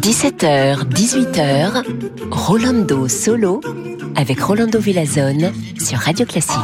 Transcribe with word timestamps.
17h, 0.00 0.84
18h, 0.88 1.82
Rolando 2.30 3.08
Solo 3.08 3.60
avec 4.14 4.40
Rolando 4.40 4.78
Villazone 4.78 5.52
sur 5.76 5.98
Radio 5.98 6.24
Classique. 6.24 6.54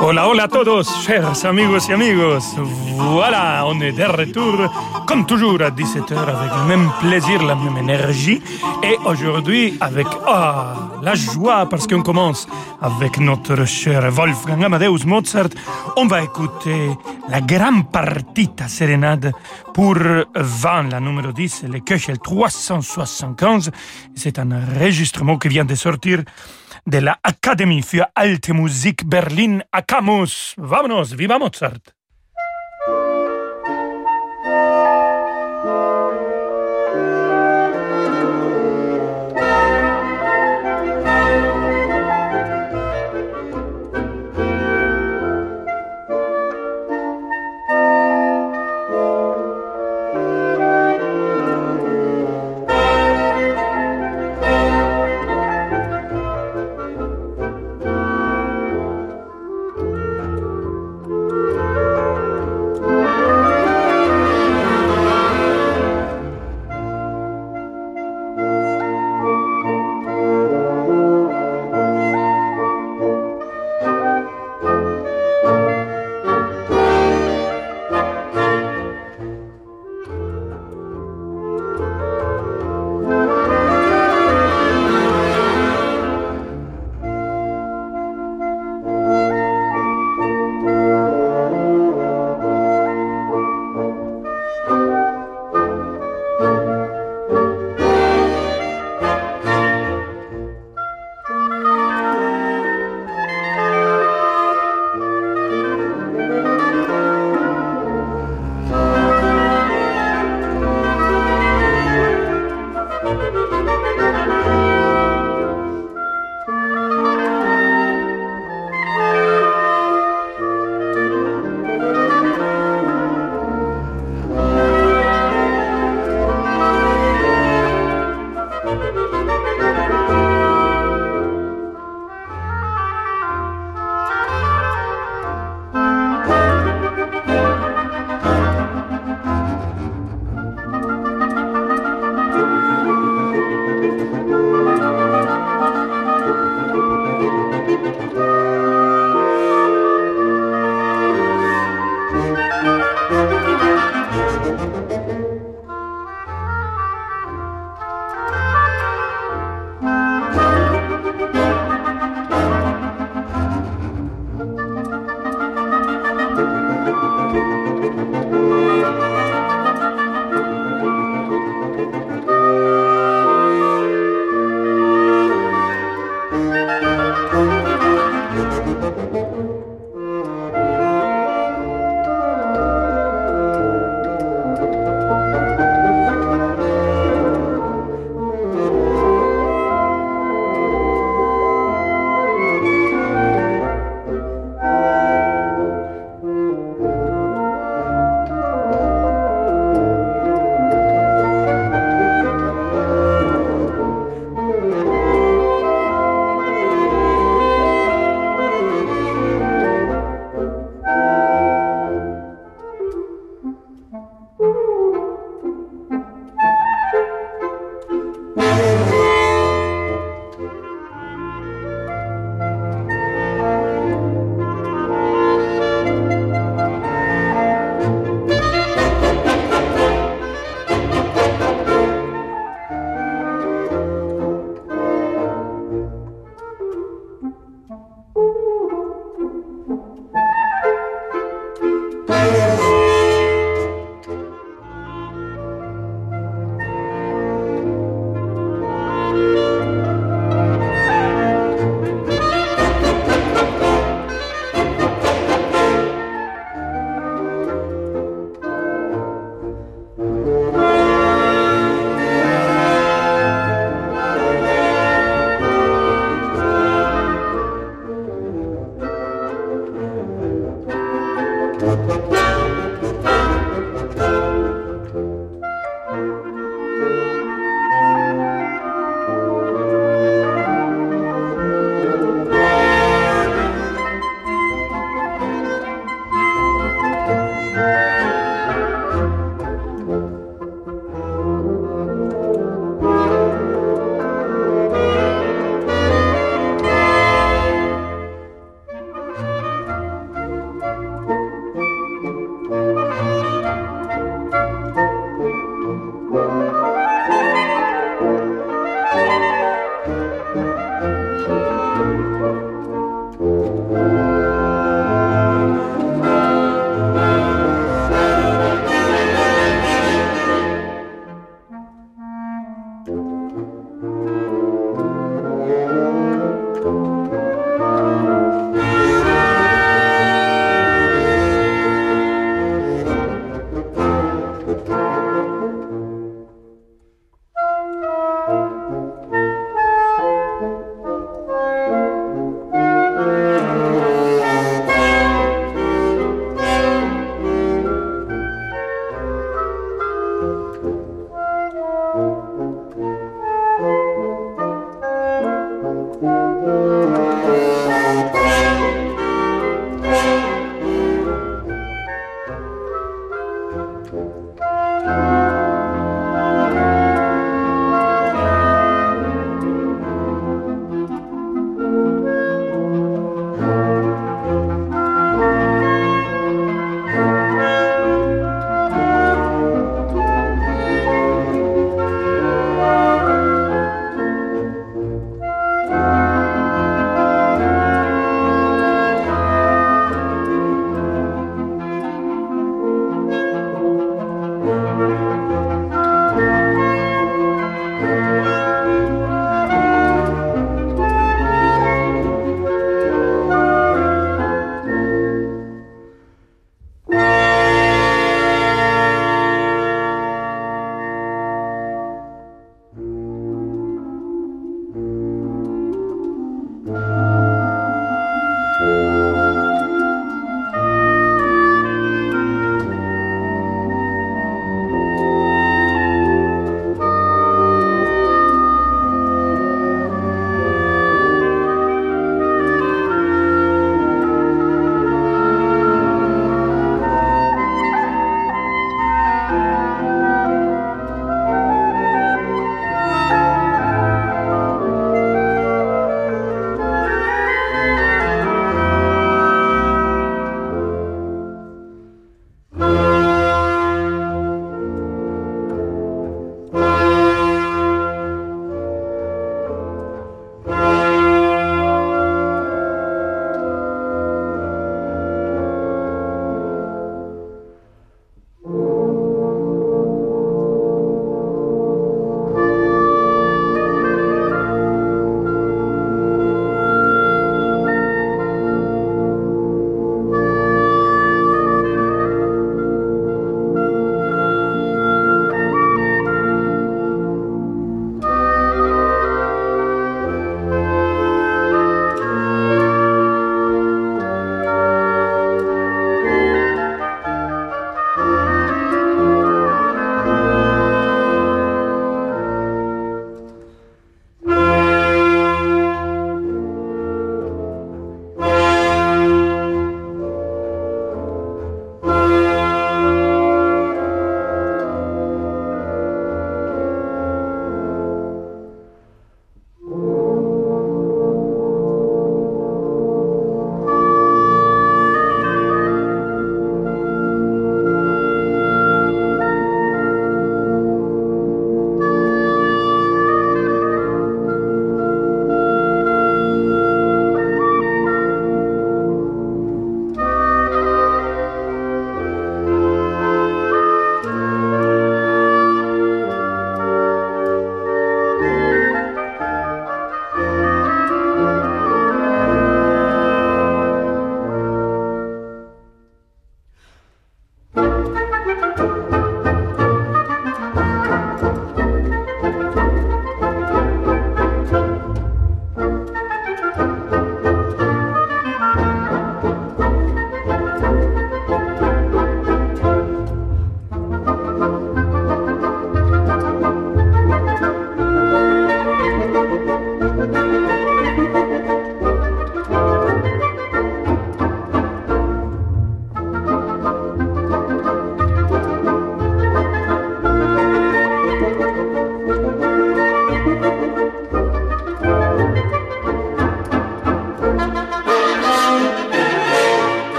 Hola, 0.00 0.28
hola 0.28 0.44
a 0.44 0.48
todos, 0.48 0.88
chers 1.06 1.44
amigos 1.44 1.88
y 1.88 1.92
amigos. 1.92 2.56
Voilà, 2.96 3.64
on 3.66 3.80
est 3.80 3.92
de 3.92 4.02
retour, 4.02 4.68
comme 5.08 5.24
toujours 5.24 5.62
à 5.62 5.70
17h, 5.70 6.18
avec 6.18 6.52
le 6.54 6.68
même 6.68 6.90
plaisir, 7.00 7.42
la 7.42 7.54
même 7.54 7.78
énergie. 7.78 8.42
Et 8.82 8.98
aujourd'hui, 9.06 9.78
avec 9.80 10.06
ah, 10.26 10.90
la 11.02 11.14
joie, 11.14 11.66
parce 11.66 11.86
qu'on 11.86 12.02
commence 12.02 12.46
avec 12.82 13.18
notre 13.18 13.64
cher 13.64 14.10
Wolfgang 14.12 14.62
Amadeus 14.64 15.06
Mozart, 15.06 15.48
on 15.96 16.06
va 16.06 16.22
écouter 16.22 16.90
la 17.30 17.40
grande 17.40 17.90
partita 17.90 18.68
sérénade 18.68 19.32
pour 19.72 19.94
20, 19.94 20.90
la 20.90 21.00
numéro 21.00 21.32
10, 21.32 21.64
le 21.72 21.80
Köchel 21.80 22.18
375. 22.18 23.70
C'est 24.14 24.38
un 24.38 24.52
enregistrement 24.52 25.38
qui 25.38 25.48
vient 25.48 25.64
de 25.64 25.74
sortir 25.74 26.22
de 26.86 26.98
la 26.98 27.16
Académie 27.22 27.82
für 27.82 28.04
Alte 28.14 28.50
Musik 28.50 29.06
Berlin 29.06 29.60
Akamus. 29.72 30.54
Vámonos, 30.58 31.14
viva 31.14 31.38
Mozart! 31.38 31.97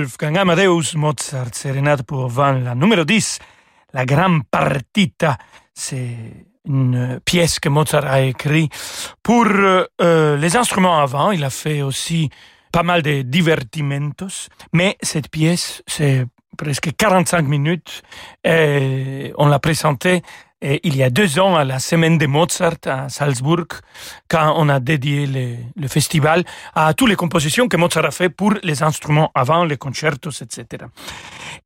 Wolfgang 0.00 0.38
Amadeus 0.38 0.94
Mozart, 0.96 1.52
sérénade 1.52 2.04
pour 2.04 2.28
vin, 2.28 2.58
la 2.58 2.74
numéro 2.74 3.04
10, 3.04 3.38
la 3.92 4.06
grande 4.06 4.44
partita. 4.50 5.36
C'est 5.74 6.16
une 6.64 7.20
pièce 7.22 7.60
que 7.60 7.68
Mozart 7.68 8.06
a 8.06 8.22
écrite 8.22 8.72
pour 9.22 9.44
euh, 9.44 10.36
les 10.38 10.56
instruments 10.56 11.00
avant. 11.00 11.32
Il 11.32 11.44
a 11.44 11.50
fait 11.50 11.82
aussi 11.82 12.30
pas 12.72 12.82
mal 12.82 13.02
de 13.02 13.20
divertimentos, 13.20 14.48
mais 14.72 14.96
cette 15.02 15.28
pièce, 15.28 15.82
c'est 15.86 16.24
presque 16.56 16.96
45 16.96 17.42
minutes. 17.46 18.02
Et 18.42 19.34
on 19.36 19.48
l'a 19.48 19.58
présentée 19.58 20.22
il 20.62 20.96
y 20.96 21.02
a 21.02 21.10
deux 21.10 21.38
ans 21.38 21.56
à 21.56 21.64
la 21.64 21.78
semaine 21.78 22.18
de 22.18 22.26
Mozart 22.26 22.76
à 22.86 23.08
Salzbourg, 23.08 23.66
quand 24.28 24.54
on 24.56 24.68
a 24.68 24.78
dédié 24.78 25.26
le, 25.76 25.88
festival 25.88 26.44
à 26.74 26.92
toutes 26.94 27.08
les 27.08 27.16
compositions 27.16 27.66
que 27.66 27.76
Mozart 27.76 28.04
a 28.04 28.10
fait 28.10 28.28
pour 28.28 28.54
les 28.62 28.82
instruments 28.82 29.30
avant, 29.34 29.64
les 29.64 29.78
concertos, 29.78 30.30
etc. 30.42 30.84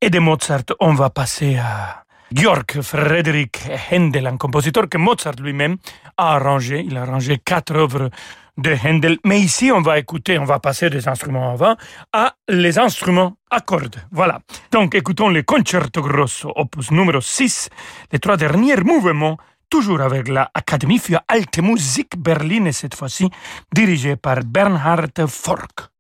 Et 0.00 0.10
de 0.10 0.18
Mozart, 0.18 0.64
on 0.80 0.94
va 0.94 1.10
passer 1.10 1.56
à 1.56 2.04
Georg 2.32 2.80
Friedrich 2.82 3.58
Händel, 3.90 4.26
un 4.26 4.36
compositeur 4.36 4.88
que 4.88 4.98
Mozart 4.98 5.36
lui-même 5.40 5.76
a 6.16 6.36
arrangé. 6.36 6.84
Il 6.86 6.96
a 6.96 7.02
arrangé 7.02 7.38
quatre 7.44 7.74
œuvres 7.74 8.10
de 8.56 8.70
Händel. 8.70 9.18
Mais 9.24 9.40
ici, 9.40 9.70
on 9.72 9.80
va 9.80 9.98
écouter, 9.98 10.38
on 10.38 10.44
va 10.44 10.58
passer 10.58 10.90
des 10.90 11.08
instruments 11.08 11.52
avant 11.52 11.76
à 12.12 12.34
les 12.48 12.78
instruments 12.78 13.36
à 13.50 13.60
cordes. 13.60 13.96
Voilà. 14.10 14.40
Donc, 14.70 14.94
écoutons 14.94 15.28
le 15.28 15.42
Concerto 15.42 16.02
Grosso, 16.02 16.52
opus 16.56 16.90
numéro 16.90 17.20
6, 17.20 17.68
les 18.12 18.18
trois 18.18 18.36
derniers 18.36 18.76
mouvements, 18.76 19.38
toujours 19.70 20.00
avec 20.00 20.28
la 20.28 20.50
Académie 20.54 20.98
für 20.98 21.20
Alte 21.28 21.58
Musik 21.58 22.16
Berlin, 22.16 22.66
et 22.66 22.72
cette 22.72 22.94
fois-ci 22.94 23.30
dirigée 23.72 24.16
par 24.16 24.40
Bernhard 24.44 25.26
Fork. 25.28 25.93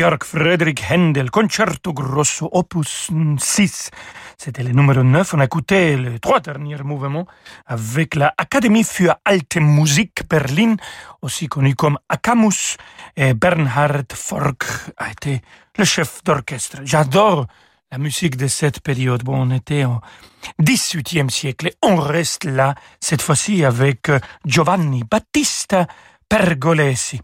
Georg 0.00 0.24
Friedrich 0.24 0.80
Händel, 0.88 1.30
Concerto 1.30 1.92
Grosso, 1.92 2.48
opus 2.52 3.10
6. 3.38 3.90
C'était 4.38 4.62
le 4.62 4.70
numéro 4.70 5.02
9. 5.02 5.34
On 5.34 5.40
a 5.40 5.44
écouté 5.44 5.94
les 5.98 6.18
trois 6.18 6.40
derniers 6.40 6.82
mouvements 6.82 7.26
avec 7.66 8.14
la 8.14 8.32
Académie 8.38 8.82
für 8.82 9.14
Alte 9.26 9.56
Musik 9.56 10.26
Berlin, 10.26 10.76
aussi 11.20 11.48
connue 11.48 11.74
comme 11.74 11.98
Akamus. 12.08 12.78
Et 13.14 13.34
Bernhard 13.34 14.06
Fork 14.14 14.64
a 14.96 15.10
été 15.10 15.42
le 15.76 15.84
chef 15.84 16.24
d'orchestre. 16.24 16.78
J'adore 16.82 17.46
la 17.92 17.98
musique 17.98 18.38
de 18.38 18.46
cette 18.46 18.80
période. 18.80 19.22
Bon, 19.22 19.36
on 19.36 19.54
était 19.54 19.84
au 19.84 20.00
XVIIIe 20.62 21.30
siècle 21.30 21.66
et 21.66 21.74
on 21.82 21.96
reste 21.96 22.46
là, 22.46 22.74
cette 23.00 23.20
fois-ci 23.20 23.66
avec 23.66 24.10
Giovanni 24.46 25.04
Battista 25.04 25.86
Pergolesi. 26.26 27.20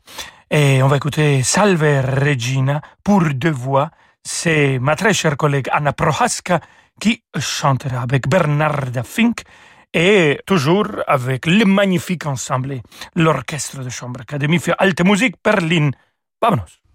Et 0.50 0.80
on 0.80 0.86
va 0.86 0.96
écouter 0.96 1.42
Salve 1.42 1.82
Regina 1.82 2.80
pour 3.02 3.22
deux 3.34 3.50
voix. 3.50 3.90
C'est 4.22 4.78
ma 4.78 4.94
très 4.94 5.12
chère 5.12 5.36
collègue 5.36 5.68
Anna 5.72 5.92
Prohaska 5.92 6.60
qui 7.00 7.24
chantera 7.36 8.02
avec 8.02 8.28
Bernarda 8.28 9.02
Fink 9.02 9.42
et 9.92 10.40
toujours 10.46 10.86
avec 11.08 11.46
le 11.46 11.64
magnifique 11.64 12.26
ensemble, 12.26 12.80
l'Orchestre 13.16 13.82
de 13.82 13.88
Chambre 13.88 14.20
Académie 14.20 14.60
für 14.60 14.74
Alte 14.78 15.04
Musik 15.04 15.34
Berlin. 15.42 15.90
Vámonos. 16.40 16.85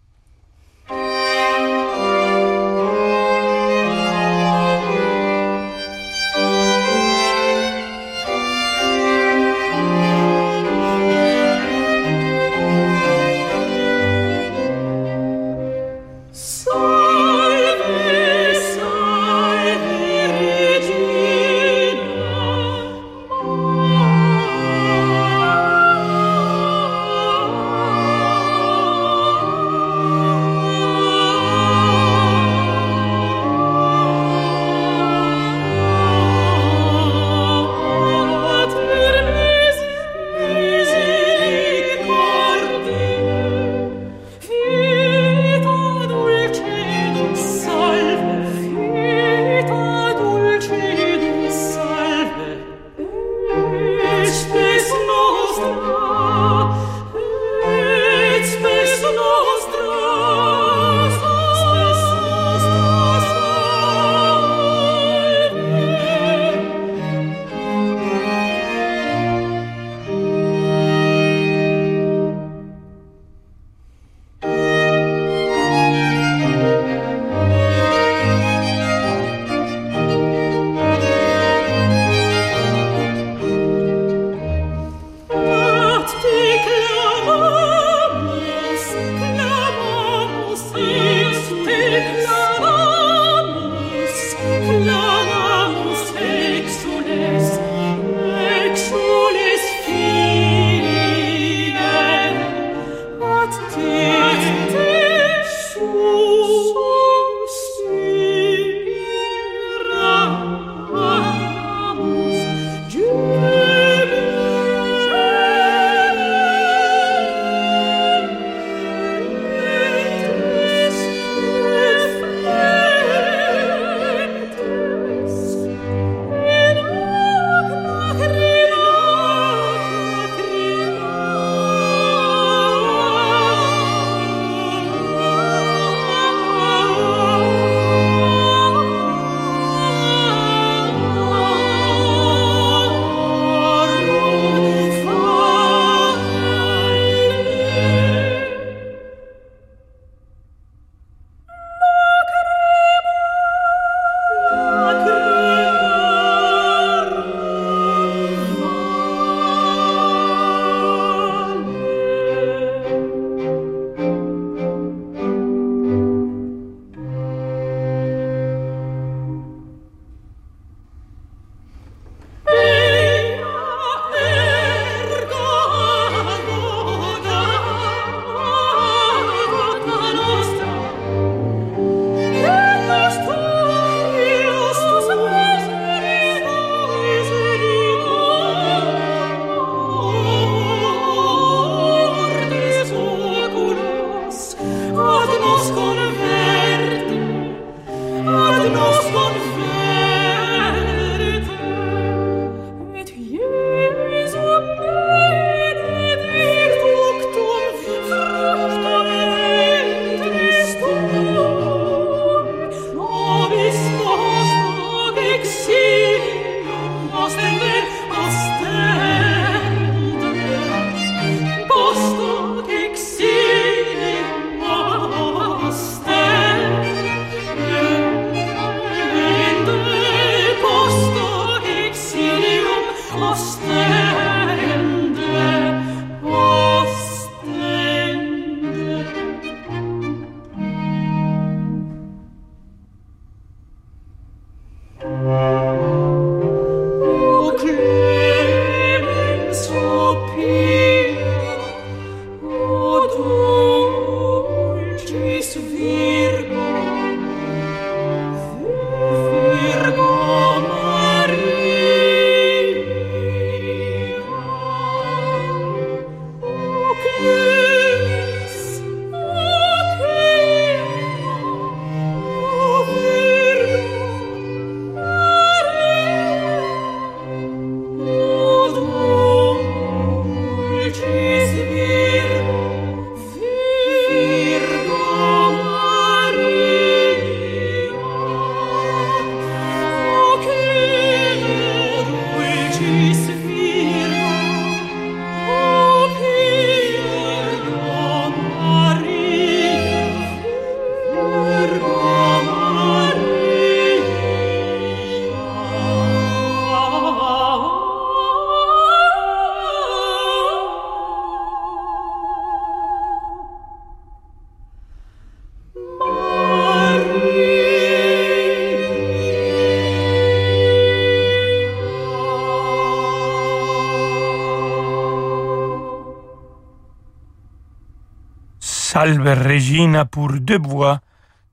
Salve 329.01 329.33
Regina 329.47 330.05
pour 330.05 330.31
deux 330.33 330.59
voix 330.59 330.99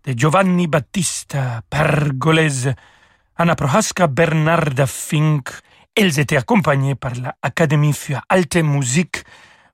de 0.04 0.12
Giovanni 0.12 0.66
Battista 0.66 1.62
Pergolese, 1.70 2.74
Anna 3.38 3.54
Prohaska, 3.54 4.06
Bernarda 4.06 4.86
Fink. 4.86 5.48
Elles 5.96 6.20
étaient 6.20 6.36
accompagnées 6.36 6.94
par 6.94 7.12
la 7.14 7.34
Académie 7.40 7.94
für 7.94 8.20
Alte 8.28 8.56
Musik 8.56 9.24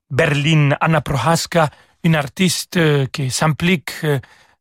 Berlin. 0.09 0.77
Anna 0.79 1.01
Prohaska, 1.01 1.69
une 2.05 2.15
artiste 2.15 2.77
euh, 2.77 3.07
qui 3.11 3.29
s'implique 3.29 3.91
euh, 4.05 4.19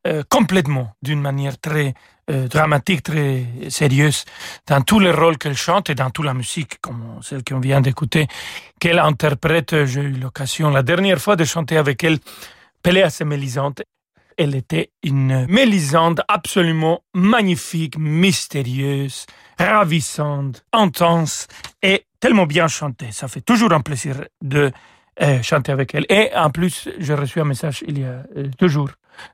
euh, 0.09 0.25
complètement 0.29 0.97
d'une 1.01 1.21
manière 1.21 1.61
très 1.61 1.95
dramatique, 2.27 3.03
très 3.03 3.45
sérieuse 3.69 4.25
dans 4.67 4.81
tous 4.81 4.99
les 4.99 5.13
rôles 5.13 5.37
qu'elle 5.37 5.59
chante 5.59 5.91
et 5.91 5.95
dans 5.95 6.09
toute 6.09 6.25
la 6.25 6.33
musique, 6.33 6.81
comme 6.81 7.21
celle 7.23 7.45
qu'on 7.45 7.61
vient 7.61 7.83
d'écouter, 7.83 8.27
qu'elle 8.81 8.99
interprète. 8.99 9.85
J'ai 9.85 10.01
eu 10.01 10.13
l'occasion 10.13 10.71
la 10.71 10.83
dernière 10.83 11.21
fois 11.21 11.37
de 11.37 11.45
chanter 11.45 11.77
avec 11.77 12.03
elle 12.03 12.19
Et 12.87 13.25
Mélisande. 13.25 13.83
Elle 14.37 14.55
était 14.55 14.91
une 15.03 15.47
Mélisande 15.47 16.23
absolument 16.29 17.03
magnifique, 17.15 17.97
mystérieuse, 17.97 19.27
ravissante, 19.59 20.65
intense 20.73 21.47
et 21.83 22.05
tellement 22.21 22.45
bien 22.45 22.69
chantée. 22.69 23.11
Ça 23.11 23.27
fait 23.27 23.41
toujours 23.41 23.73
un 23.73 23.81
plaisir 23.81 24.25
de 24.43 24.71
euh, 25.23 25.43
chanter 25.43 25.73
avec 25.73 25.95
elle. 25.95 26.05
Et 26.11 26.31
en 26.35 26.51
plus, 26.51 26.91
j'ai 26.99 27.15
reçu 27.15 27.41
un 27.41 27.45
message 27.45 27.85
il 27.87 28.01
y 28.01 28.05
a 28.05 28.25
euh, 28.37 28.51
deux 28.59 28.69
jours 28.69 28.91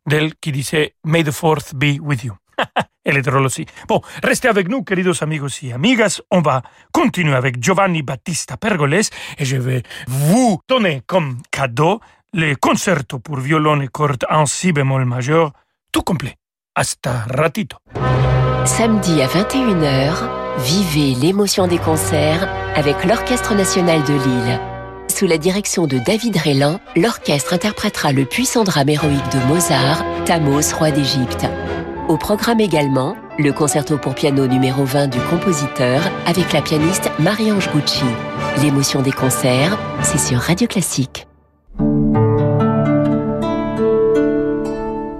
d'elle 0.06 0.34
qui 0.36 0.52
disait 0.52 0.94
May 1.04 1.24
the 1.24 1.32
fourth 1.32 1.74
be 1.74 1.98
with 2.00 2.22
you. 2.22 2.34
Elle 3.04 3.16
est 3.16 3.22
drôle 3.22 3.46
aussi. 3.46 3.64
Bon, 3.88 4.02
restez 4.22 4.48
avec 4.48 4.68
nous, 4.68 4.84
queridos 4.84 5.22
amigos 5.22 5.62
y 5.62 5.72
amigas. 5.72 6.20
On 6.30 6.42
va 6.42 6.62
continuer 6.92 7.34
avec 7.34 7.60
Giovanni 7.60 8.02
Battista 8.02 8.58
Pergoles 8.58 8.94
et 9.38 9.44
je 9.44 9.56
vais 9.56 9.82
vous 10.06 10.60
donner 10.68 11.02
comme 11.06 11.38
cadeau 11.50 12.00
les 12.32 12.54
concertos 12.54 13.18
pour 13.18 13.36
violon 13.36 13.80
et 13.80 13.88
cordes 13.88 14.24
en 14.30 14.46
si 14.46 14.72
bémol 14.72 15.04
majeur, 15.04 15.52
tout 15.92 16.02
complet. 16.02 16.36
Hasta 16.74 17.24
ratito. 17.28 17.76
Samedi 18.64 19.20
à 19.22 19.26
21h, 19.26 20.28
vivez 20.58 21.14
l'émotion 21.14 21.66
des 21.66 21.78
concerts 21.78 22.48
avec 22.76 23.04
l'Orchestre 23.04 23.54
national 23.54 24.02
de 24.04 24.12
Lille. 24.12 24.60
Sous 25.08 25.26
la 25.26 25.38
direction 25.38 25.86
de 25.86 25.98
David 25.98 26.36
Rélan, 26.36 26.78
l'orchestre 26.96 27.54
interprétera 27.54 28.12
le 28.12 28.24
puissant 28.24 28.62
drame 28.62 28.88
héroïque 28.88 29.32
de 29.32 29.46
Mozart, 29.48 30.04
Thamos, 30.24 30.72
roi 30.78 30.92
d'Égypte. 30.92 31.46
Au 32.08 32.16
programme 32.16 32.60
également, 32.60 33.16
le 33.38 33.52
concerto 33.52 33.98
pour 33.98 34.14
piano 34.14 34.46
numéro 34.46 34.84
20 34.84 35.08
du 35.08 35.18
compositeur 35.30 36.02
avec 36.26 36.52
la 36.52 36.62
pianiste 36.62 37.10
Marie-Ange 37.18 37.70
Gucci. 37.72 38.04
L'émotion 38.62 39.02
des 39.02 39.12
concerts, 39.12 39.76
c'est 40.02 40.18
sur 40.18 40.38
Radio 40.38 40.66
Classique. 40.68 41.26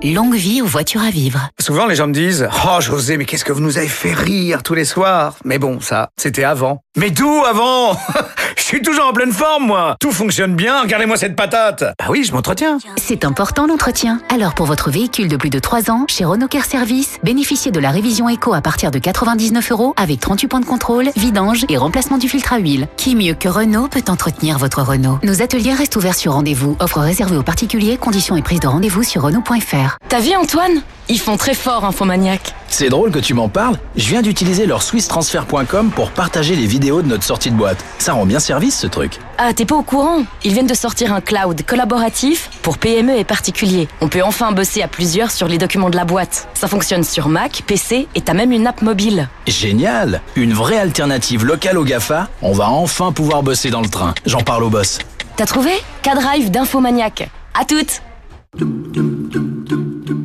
Longue 0.03 0.35
vie 0.35 0.63
aux 0.63 0.67
voitures 0.67 1.03
à 1.03 1.11
vivre. 1.11 1.51
Souvent, 1.61 1.87
les 1.87 1.95
gens 1.95 2.07
me 2.07 2.15
disent 2.15 2.49
Oh, 2.67 2.81
José, 2.81 3.19
mais 3.19 3.27
qu'est-ce 3.27 3.45
que 3.45 3.53
vous 3.53 3.61
nous 3.61 3.77
avez 3.77 3.87
fait 3.87 4.15
rire 4.15 4.63
tous 4.63 4.73
les 4.73 4.87
soirs 4.87 5.35
Mais 5.45 5.59
bon, 5.59 5.79
ça, 5.81 6.09
c'était 6.17 6.43
avant. 6.43 6.81
Mais 6.97 7.11
d'où 7.11 7.43
avant 7.45 7.99
Je 8.57 8.63
suis 8.63 8.83
toujours 8.83 9.07
en 9.07 9.13
pleine 9.13 9.33
forme, 9.33 9.67
moi 9.67 9.97
Tout 10.01 10.11
fonctionne 10.11 10.55
bien, 10.55 10.83
regardez-moi 10.83 11.17
cette 11.17 11.37
patate 11.37 11.83
Bah 11.99 12.07
oui, 12.09 12.25
je 12.25 12.33
m'entretiens 12.33 12.79
C'est 12.97 13.25
important 13.25 13.67
l'entretien. 13.67 14.21
Alors, 14.33 14.55
pour 14.55 14.65
votre 14.67 14.91
véhicule 14.91 15.29
de 15.29 15.37
plus 15.37 15.51
de 15.51 15.59
3 15.59 15.91
ans, 15.91 16.07
chez 16.09 16.25
Renault 16.25 16.49
Care 16.49 16.65
Service, 16.65 17.19
bénéficiez 17.23 17.71
de 17.71 17.81
la 17.81 17.91
révision 17.91 18.29
éco 18.29 18.55
à 18.55 18.63
partir 18.63 18.91
de 18.91 18.99
99 18.99 19.71
euros 19.71 19.93
avec 19.97 20.21
38 20.21 20.49
points 20.49 20.61
de 20.61 20.65
contrôle, 20.65 21.11
vidange 21.17 21.67
et 21.69 21.77
remplacement 21.77 22.17
du 22.19 22.29
filtre 22.29 22.55
à 22.55 22.59
huile. 22.59 22.89
Qui 22.97 23.15
mieux 23.17 23.35
que 23.35 23.49
Renault 23.49 23.89
peut 23.89 24.05
entretenir 24.09 24.57
votre 24.57 24.83
Renault? 24.83 25.19
Nos 25.25 25.43
ateliers 25.43 25.75
restent 25.75 25.97
ouverts 25.97 26.15
sur 26.15 26.33
rendez-vous. 26.33 26.77
Offre 26.81 27.01
réservée 27.01 27.37
aux 27.37 27.43
particuliers, 27.43 27.99
conditions 27.99 28.37
et 28.37 28.43
prise 28.43 28.61
de 28.61 28.69
rendez-vous 28.69 29.03
sur 29.03 29.23
Renault.fr. 29.23 29.90
T'as 30.09 30.21
vu 30.21 30.35
Antoine? 30.35 30.83
Ils 31.09 31.19
font 31.19 31.37
très 31.37 31.55
fort 31.55 31.85
Infomaniac. 31.85 32.55
C'est 32.69 32.89
drôle 32.89 33.11
que 33.11 33.19
tu 33.19 33.35
m'en 33.35 33.49
parles. 33.49 33.77
Je 33.97 34.09
viens 34.09 34.23
d'utiliser 34.23 34.65
leur 34.65 34.83
swisstransfer.com 34.83 35.91
pour 35.91 36.11
partager 36.13 36.55
les 36.55 36.67
vidéos 36.67 37.03
de 37.03 37.09
notre 37.09 37.25
sortie 37.25 37.51
de 37.51 37.57
boîte. 37.57 37.85
Ça 37.99 38.13
rend 38.13 38.27
bien 38.27 38.39
service 38.39 38.79
ce 38.79 38.87
truc. 38.87 39.19
Ah, 39.39 39.53
t'es 39.53 39.65
pas 39.65 39.75
au 39.75 39.83
courant? 39.83 40.23
Ils 40.45 40.53
viennent 40.53 40.69
de 40.69 40.75
sortir 40.75 41.13
un 41.13 41.21
cloud 41.21 41.63
collaboratif 41.67 42.49
pour 42.63 42.79
PME 42.79 43.19
et 43.19 43.25
particuliers. 43.25 43.89
On 44.01 44.09
peut 44.09 44.23
enfin 44.23 44.53
bosser 44.53 44.83
à 44.83 44.89
plusieurs 44.89 45.33
sur 45.33 45.49
les 45.49 45.59
documents 45.59 45.91
de 45.91 45.97
la 45.97 46.05
boîte. 46.05 46.49
Ça 46.55 46.69
fonctionne 46.69 47.03
sur 47.03 47.29
Mac, 47.29 47.63
PC 47.67 48.07
et 48.15 48.21
t'as 48.21 48.35
même 48.35 48.53
une 48.53 48.67
app 48.69 48.83
mobile. 48.83 49.29
Génial 49.49 50.21
Une 50.37 50.53
vraie 50.53 50.79
alternative 50.79 51.45
locale 51.45 51.77
au 51.77 51.85
GAFA. 51.85 52.29
On 52.43 52.53
va 52.53 52.69
enfin 52.71 53.11
pouvoir 53.11 53.43
bosser 53.43 53.71
dans 53.71 53.83
le 53.83 53.89
train. 53.89 54.15
J'en 54.27 54.43
parle 54.43 54.63
au 54.63 54.71
boss. 54.71 54.99
T'as 55.37 55.47
trouvé? 55.47 55.71
K-Drive 56.03 56.51
d'Infomaniac. 56.51 57.29
À 57.59 57.65
toutes 57.65 58.01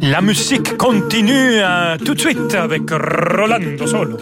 La 0.02 0.22
musique 0.22 0.78
continue 0.78 1.60
euh, 1.62 1.98
tout 1.98 2.14
de 2.16 2.20
suite 2.20 2.56
avec 2.56 2.90
Rolando 2.90 3.86
Solo. 3.86 4.18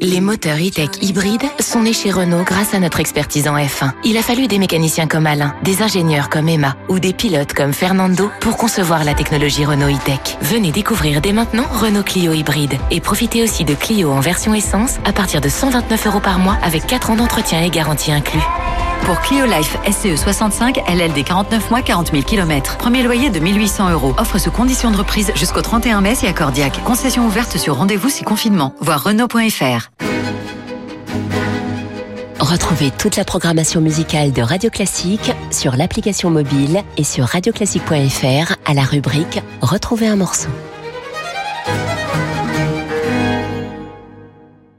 Les 0.00 0.20
moteurs 0.20 0.56
e-tech 0.56 0.90
hybrides 1.02 1.44
sont 1.60 1.82
nés 1.82 1.92
chez 1.92 2.10
Renault 2.10 2.44
grâce 2.44 2.74
à 2.74 2.80
notre 2.80 3.00
expertise 3.00 3.46
en 3.48 3.56
F1. 3.56 3.92
Il 4.04 4.16
a 4.16 4.22
fallu 4.22 4.46
des 4.46 4.58
mécaniciens 4.58 5.06
comme 5.06 5.26
Alain, 5.26 5.54
des 5.62 5.82
ingénieurs 5.82 6.28
comme 6.28 6.48
Emma 6.48 6.76
ou 6.88 6.98
des 6.98 7.12
pilotes 7.12 7.52
comme 7.52 7.72
Fernando 7.72 8.30
pour 8.40 8.56
concevoir 8.56 9.04
la 9.04 9.14
technologie 9.14 9.64
Renault 9.64 9.94
e-tech. 9.94 10.36
Venez 10.40 10.72
découvrir 10.72 11.20
dès 11.20 11.32
maintenant 11.32 11.66
Renault 11.70 12.02
Clio 12.02 12.32
hybride 12.32 12.74
et 12.90 13.00
profitez 13.00 13.42
aussi 13.42 13.64
de 13.64 13.74
Clio 13.74 14.10
en 14.10 14.20
version 14.20 14.54
essence 14.54 14.98
à 15.04 15.12
partir 15.12 15.40
de 15.40 15.48
129 15.48 16.06
euros 16.06 16.20
par 16.20 16.38
mois 16.38 16.58
avec 16.62 16.86
4 16.86 17.10
ans 17.10 17.16
d'entretien 17.16 17.62
et 17.62 17.70
garantie 17.70 18.12
inclus. 18.12 18.44
Pour 19.04 19.20
Clio 19.20 19.44
Life 19.44 19.76
SCE 19.84 20.16
65, 20.16 20.80
LLD 20.88 21.24
49 21.24 21.70
mois, 21.70 21.82
40 21.82 22.12
000 22.12 22.22
km. 22.22 22.78
Premier 22.78 23.02
loyer 23.02 23.28
de 23.28 23.38
1800 23.38 23.90
euros. 23.90 24.14
Offre 24.16 24.38
sous 24.38 24.50
conditions 24.50 24.90
de 24.90 24.96
reprise 24.96 25.30
jusqu'au 25.36 25.60
31 25.60 26.00
mai 26.00 26.14
à 26.26 26.32
Cordiac. 26.32 26.82
Concession 26.84 27.26
ouverte 27.26 27.58
sur 27.58 27.76
rendez-vous 27.76 28.08
si 28.08 28.24
confinement. 28.24 28.74
Voir 28.80 29.04
Renault.fr. 29.04 29.90
Retrouvez 32.40 32.90
toute 32.90 33.16
la 33.16 33.24
programmation 33.24 33.82
musicale 33.82 34.32
de 34.32 34.40
Radio 34.40 34.70
Classique 34.70 35.32
sur 35.50 35.76
l'application 35.76 36.30
mobile 36.30 36.82
et 36.96 37.04
sur 37.04 37.26
radioclassique.fr 37.26 38.54
à 38.64 38.74
la 38.74 38.82
rubrique 38.82 39.42
Retrouver 39.60 40.08
un 40.08 40.16
morceau. 40.16 40.48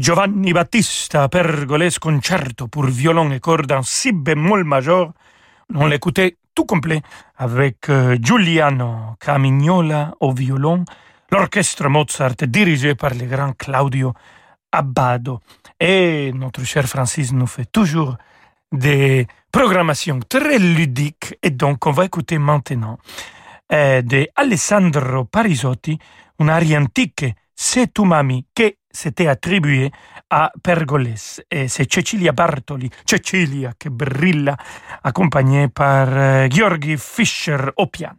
Giovanni 0.00 0.52
Battista 0.52 1.28
Pergolese 1.28 1.98
concerto 1.98 2.68
pour 2.68 2.86
violon 2.86 3.32
et 3.32 3.38
cordes 3.38 3.70
en 3.72 3.82
si 3.82 4.12
bémol 4.12 4.64
majeur. 4.64 5.12
On 5.74 5.86
l'écoutait 5.86 6.38
tout 6.54 6.64
complet 6.64 7.02
avec 7.36 7.90
euh, 7.90 8.16
Giuliano 8.18 9.16
Camignola 9.20 10.14
au 10.20 10.32
violon, 10.32 10.86
l'orchestre 11.30 11.90
Mozart 11.90 12.36
dirigé 12.48 12.94
par 12.94 13.12
le 13.12 13.26
grand 13.26 13.52
Claudio 13.52 14.14
Abbado. 14.72 15.40
Et 15.78 16.32
notre 16.32 16.64
cher 16.64 16.88
Francis 16.88 17.34
nous 17.34 17.46
fait 17.46 17.70
toujours 17.70 18.16
des 18.72 19.26
programmations 19.52 20.20
très 20.26 20.58
ludiques 20.58 21.36
et 21.42 21.50
donc 21.50 21.84
on 21.84 21.90
va 21.90 22.06
écouter 22.06 22.38
maintenant 22.38 22.96
euh, 23.70 24.00
de 24.00 24.26
Alessandro 24.34 25.26
Parisotti, 25.26 25.98
une 26.38 26.48
aria 26.48 26.80
antique, 26.80 27.26
C'est 27.62 27.92
tu 27.92 28.06
mami, 28.06 28.46
che 28.54 28.78
s'était 28.90 29.26
attribué 29.26 29.90
à 30.28 30.52
Pergolese. 30.62 31.42
Et 31.50 31.68
c'est 31.68 31.92
Cecilia 31.92 32.32
Bartoli, 32.32 32.90
Cecilia, 33.04 33.72
che 33.78 33.88
brilla, 33.88 34.56
accompagnée 35.02 35.68
par 35.68 36.08
euh, 36.10 36.48
Georgi 36.50 36.96
Fischer 36.96 37.70
au 37.76 37.86
piano. 37.86 38.16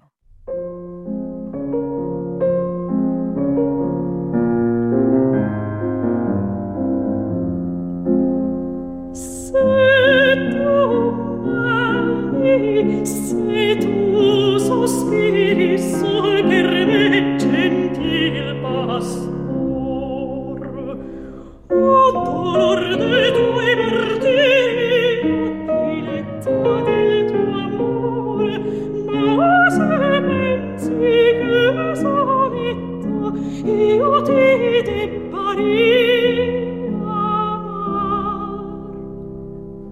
Se 9.14 9.52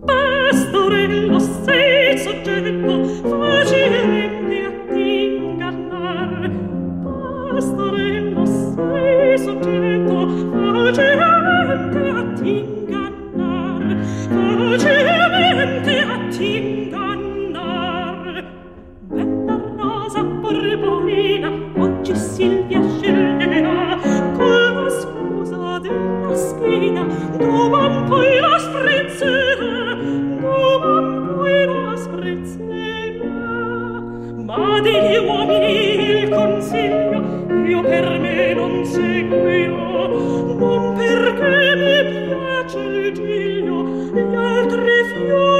Pastorella 0.05 1.39
sei 1.39 2.17
soggetto, 2.17 3.05
facile 3.29 4.18
seguirò. 38.83 40.07
Non 40.57 40.93
perché 40.95 41.75
mi 41.75 42.25
piace 42.27 42.79
il 42.79 43.13
giglio 43.13 43.83
Gli 44.13 44.35
altri 44.35 45.03
fiori 45.13 45.58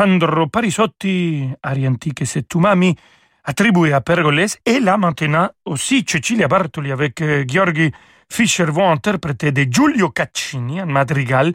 Alessandro 0.00 0.48
Parisotti, 0.48 1.54
arie 1.60 1.86
antiche 1.86 2.46
tu 2.46 2.58
mami, 2.58 2.96
attribué 3.44 3.92
à 3.92 4.00
Pergolese, 4.00 4.56
et 4.64 4.80
là 4.80 4.96
maintenant 4.96 5.50
aussi 5.66 6.06
Cecilia 6.06 6.48
Bartoli 6.48 6.90
avec 6.90 7.20
euh, 7.20 7.44
Gheorghi 7.44 7.92
Fischer 8.26 8.64
vont 8.64 8.90
interpréter 8.90 9.52
de 9.52 9.66
Giulio 9.70 10.08
Caccini, 10.08 10.80
un 10.80 10.86
madrigal, 10.86 11.52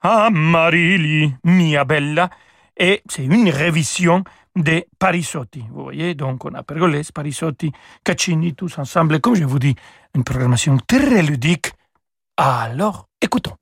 Amarili, 0.00 1.36
mia 1.44 1.84
bella, 1.84 2.30
et 2.76 3.00
c'est 3.08 3.26
une 3.26 3.48
révision 3.48 4.24
de 4.56 4.84
Parisotti. 4.98 5.64
Vous 5.70 5.84
voyez, 5.84 6.16
donc 6.16 6.44
on 6.44 6.54
a 6.54 6.64
Pergolese, 6.64 7.12
Parisotti, 7.12 7.70
Caccini, 8.02 8.54
tous 8.54 8.76
ensemble. 8.78 9.20
Comme 9.20 9.36
je 9.36 9.44
vous 9.44 9.60
dis, 9.60 9.76
une 10.16 10.24
programmation 10.24 10.78
très 10.84 11.22
ludique. 11.22 11.70
Alors, 12.36 13.06
écoutons. 13.22 13.54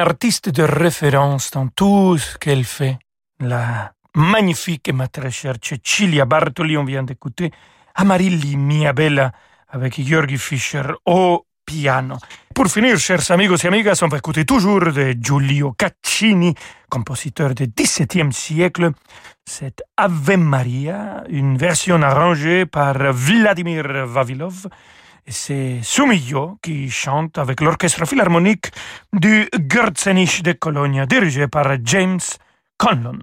Artiste 0.00 0.48
de 0.48 0.62
référence 0.62 1.50
dans 1.50 1.68
tout 1.68 2.16
ce 2.18 2.38
qu'elle 2.38 2.64
fait. 2.64 2.98
La 3.38 3.92
magnifique 4.14 4.88
et 4.88 4.92
ma 4.92 5.08
très 5.08 5.30
chère 5.30 5.56
Cecilia 5.62 6.24
Bartoli, 6.24 6.76
on 6.76 6.84
vient 6.84 7.02
d'écouter 7.02 7.50
Amarilli 7.94 8.56
Mia 8.56 8.92
Bella 8.92 9.30
avec 9.68 10.00
Georgi 10.00 10.38
Fischer 10.38 10.82
au 11.04 11.44
piano. 11.66 12.16
Pour 12.54 12.66
finir, 12.68 12.98
chers 12.98 13.30
amigos 13.30 13.62
et 13.62 13.68
amigas, 13.68 14.00
on 14.02 14.08
va 14.08 14.16
écouter 14.16 14.44
toujours 14.44 14.80
de 14.80 15.14
Giulio 15.20 15.72
Caccini, 15.72 16.54
compositeur 16.88 17.54
du 17.54 17.66
XVIIe 17.68 18.32
siècle, 18.32 18.90
cette 19.44 19.82
Ave 19.96 20.36
Maria, 20.36 21.24
une 21.28 21.58
version 21.58 22.00
arrangée 22.02 22.64
par 22.64 22.96
Vladimir 23.12 24.06
Vavilov. 24.06 24.66
C'est 25.26 25.80
Sumillo 25.82 26.58
qui 26.62 26.90
chante 26.90 27.38
avec 27.38 27.60
l'orchestre 27.60 28.06
philharmonique 28.06 28.70
du 29.12 29.48
Gürzenich 29.58 30.42
de 30.42 30.52
Cologne, 30.52 31.06
dirigé 31.06 31.46
par 31.48 31.76
James 31.84 32.20
Conlon. 32.78 33.18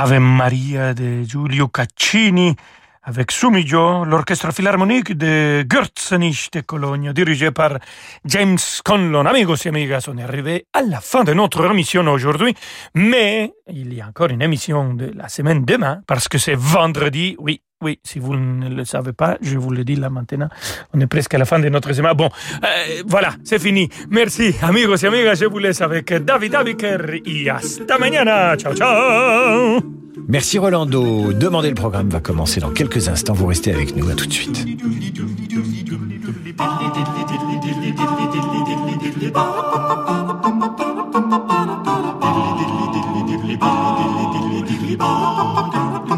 Ave 0.00 0.20
Maria 0.20 0.94
de 0.94 1.24
Giulio 1.24 1.66
Caccini 1.66 2.54
avec 3.02 3.32
Sumigio, 3.32 4.04
l'orchestre 4.04 4.52
philharmonique 4.52 5.12
de 5.18 5.64
Gürzenich 5.68 6.52
de 6.52 6.60
Cologne, 6.60 7.12
dirigé 7.12 7.50
par 7.50 7.78
James 8.24 8.58
Conlon. 8.84 9.26
Amigos 9.26 9.56
et 9.64 9.70
amigas, 9.70 10.04
on 10.06 10.16
est 10.18 10.22
arrivé 10.22 10.66
à 10.72 10.82
la 10.82 11.00
fin 11.00 11.24
de 11.24 11.32
notre 11.32 11.68
émission 11.68 12.06
aujourd'hui, 12.06 12.54
mais 12.94 13.52
il 13.66 13.92
y 13.92 14.00
a 14.00 14.06
encore 14.06 14.30
une 14.30 14.42
émission 14.42 14.94
de 14.94 15.10
la 15.16 15.28
semaine 15.28 15.64
demain, 15.64 16.00
parce 16.06 16.28
que 16.28 16.38
c'est 16.38 16.54
vendredi, 16.56 17.34
oui, 17.40 17.60
oui, 17.80 18.00
si 18.02 18.18
vous 18.18 18.34
ne 18.34 18.68
le 18.68 18.84
savez 18.84 19.12
pas, 19.12 19.38
je 19.40 19.56
vous 19.56 19.70
le 19.70 19.84
dis 19.84 19.94
là 19.94 20.10
maintenant. 20.10 20.48
On 20.92 20.98
est 21.00 21.06
presque 21.06 21.32
à 21.34 21.38
la 21.38 21.44
fin 21.44 21.60
de 21.60 21.68
notre 21.68 21.92
semaine. 21.92 22.12
Bon, 22.14 22.28
euh, 22.64 23.02
voilà, 23.06 23.34
c'est 23.44 23.60
fini. 23.60 23.88
Merci, 24.10 24.52
amigos 24.62 24.96
et 24.96 25.06
amigas. 25.06 25.36
Je 25.36 25.44
vous 25.44 25.58
laisse 25.58 25.80
avec 25.80 26.12
David 26.12 26.56
Abiker. 26.56 27.22
Et 27.24 27.48
hasta 27.48 27.96
mañana. 27.96 28.56
Ciao, 28.56 28.74
ciao. 28.74 29.80
Merci 30.26 30.58
Rolando. 30.58 31.32
Demandez 31.32 31.68
le 31.68 31.76
programme 31.76 32.08
va 32.08 32.18
commencer 32.18 32.58
dans 32.58 32.70
quelques 32.70 33.08
instants. 33.08 33.34
Vous 33.34 33.46
restez 33.46 33.72
avec 33.72 33.94
nous. 33.94 34.10
À 34.10 34.14
tout 34.14 34.26
de 34.26 34.32
suite. 34.32 34.66